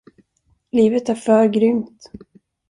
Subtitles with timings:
[0.73, 2.11] Livet är för grymt.